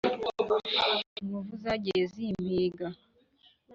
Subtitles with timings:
[1.19, 2.87] inkovu zagiye zimpiga.